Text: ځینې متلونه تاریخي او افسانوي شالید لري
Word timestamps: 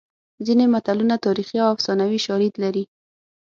ځینې 0.45 0.65
متلونه 0.73 1.15
تاریخي 1.25 1.57
او 1.63 1.69
افسانوي 1.75 2.19
شالید 2.25 2.53
لري 2.63 2.83